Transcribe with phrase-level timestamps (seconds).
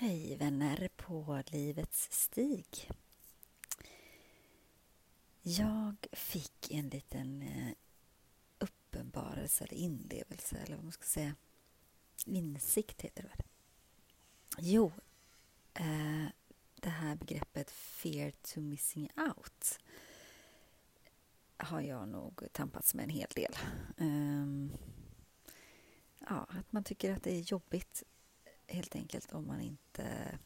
[0.00, 2.90] Hej vänner på Livets stig.
[5.42, 7.72] Jag fick en liten eh,
[8.58, 11.34] uppenbarelse eller inlevelse eller vad man ska säga.
[12.26, 13.46] Insikt heter det väl?
[14.58, 14.92] Jo,
[15.74, 16.26] eh,
[16.74, 19.78] det här begreppet fear to missing out
[21.56, 23.56] har jag nog tampats med en hel del.
[23.96, 24.72] Ehm,
[26.28, 28.04] ja, att man tycker att det är jobbigt
[28.70, 30.38] helt enkelt om man inte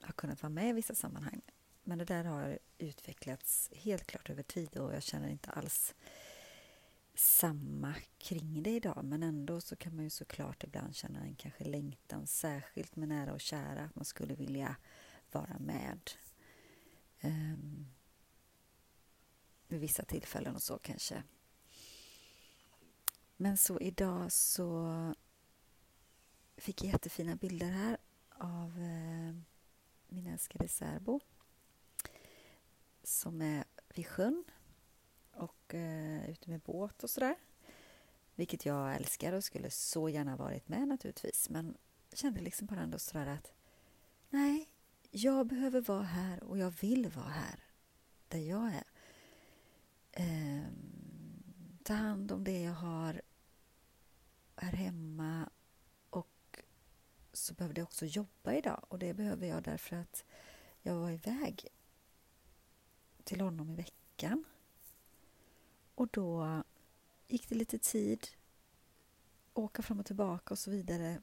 [0.00, 1.40] har kunnat vara med i vissa sammanhang.
[1.82, 5.94] Men det där har utvecklats helt klart över tid och jag känner inte alls
[7.14, 9.04] samma kring det idag.
[9.04, 13.32] Men ändå så kan man ju såklart ibland känna en kanske längtan, särskilt med nära
[13.32, 14.76] och kära, att man skulle vilja
[15.32, 16.10] vara med.
[17.22, 17.86] Um,
[19.68, 21.22] vid vissa tillfällen och så kanske.
[23.36, 25.14] Men så idag så
[26.60, 27.98] fick jättefina bilder här
[28.30, 29.34] av eh,
[30.08, 31.20] min älskade särbo
[33.02, 34.44] som är vid sjön
[35.32, 37.36] och eh, ute med båt och sådär.
[38.34, 41.50] Vilket jag älskar och skulle så gärna varit med naturligtvis.
[41.50, 41.76] Men
[42.12, 43.52] kände liksom bara ändå sådär att
[44.30, 44.68] nej,
[45.10, 47.64] jag behöver vara här och jag vill vara här
[48.28, 48.84] där jag är.
[50.12, 50.64] Eh,
[51.82, 53.22] ta hand om det jag har
[54.56, 55.37] här hemma
[57.48, 60.24] så behövde jag också jobba idag och det behöver jag därför att
[60.82, 61.66] jag var iväg
[63.24, 64.44] till honom i veckan.
[65.94, 66.62] Och då
[67.26, 68.28] gick det lite tid,
[69.54, 71.22] åka fram och tillbaka och så vidare.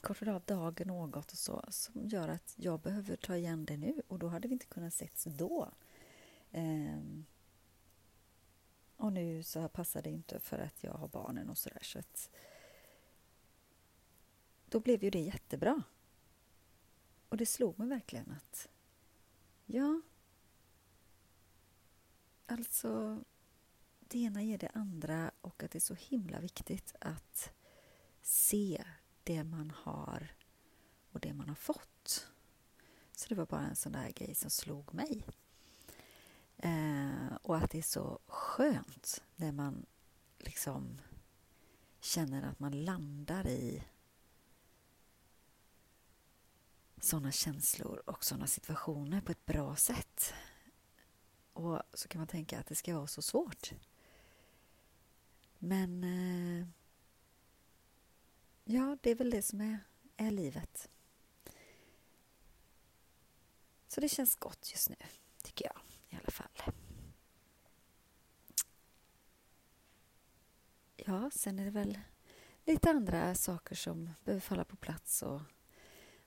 [0.00, 4.02] Kortade av dagen något och så som gör att jag behöver ta igen det nu
[4.08, 5.70] och då hade vi inte kunnat ses då.
[6.50, 7.26] Um,
[8.96, 12.30] och nu så passar det inte för att jag har barnen och sådär så att
[14.74, 15.82] då blev ju det jättebra.
[17.28, 18.68] Och det slog mig verkligen att
[19.66, 20.00] ja,
[22.46, 23.20] alltså
[24.00, 27.50] det ena ger det andra och att det är så himla viktigt att
[28.22, 28.84] se
[29.24, 30.34] det man har
[31.12, 32.28] och det man har fått.
[33.12, 35.26] Så det var bara en sån där grej som slog mig.
[36.56, 39.86] Eh, och att det är så skönt när man
[40.38, 41.00] liksom
[42.00, 43.84] känner att man landar i
[47.04, 50.34] sådana känslor och sådana situationer på ett bra sätt.
[51.52, 53.72] Och så kan man tänka att det ska vara så svårt.
[55.58, 56.66] Men eh,
[58.64, 59.78] ja, det är väl det som är,
[60.16, 60.90] är livet.
[63.88, 64.96] Så det känns gott just nu,
[65.42, 66.74] tycker jag i alla fall.
[70.96, 71.98] Ja, sen är det väl
[72.64, 75.40] lite andra saker som behöver falla på plats och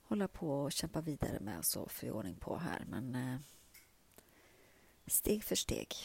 [0.08, 2.86] hålla på och kämpa vidare med och så få ordning på här.
[2.90, 3.40] Men eh,
[5.08, 5.96] steg för steg.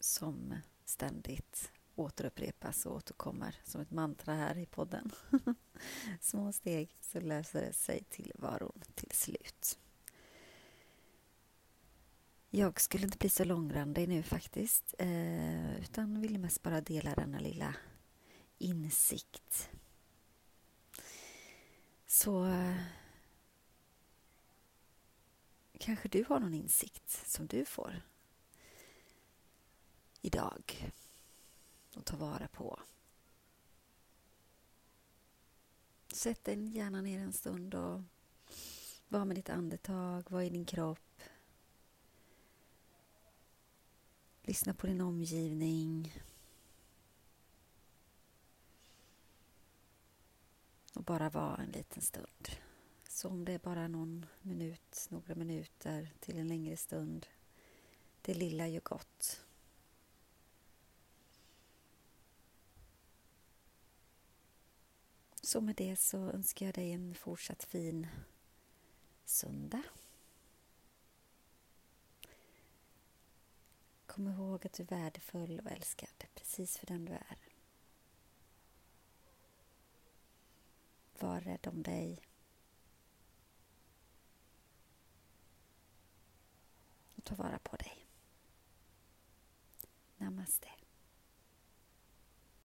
[0.00, 0.54] Som
[0.84, 5.10] ständigt återupprepas och återkommer som ett mantra här i podden.
[6.20, 9.78] Små steg så löser det sig tillvaron till slut.
[12.50, 17.38] Jag skulle inte bli så långrandig nu faktiskt, eh, utan ville mest bara dela denna
[17.38, 17.74] lilla
[18.58, 19.70] insikt
[22.24, 22.76] så eh,
[25.78, 28.02] kanske du har någon insikt som du får
[30.22, 30.92] idag
[31.96, 32.80] och ta vara på.
[36.12, 38.00] Sätt dig gärna ner en stund och
[39.08, 41.22] var med ditt andetag, var i din kropp.
[44.42, 46.22] Lyssna på din omgivning.
[51.04, 52.48] Bara vara en liten stund.
[53.08, 57.26] Så om det är bara någon minut, några minuter till en längre stund,
[58.22, 59.40] det lilla gör gott.
[65.42, 68.06] Så med det så önskar jag dig en fortsatt fin
[69.24, 69.82] söndag.
[74.06, 77.53] Kom ihåg att du är värdefull och älskad precis för den du är.
[81.18, 82.22] Var rädd om dig.
[87.14, 88.06] Och ta vara på dig.
[90.16, 90.68] Namaste.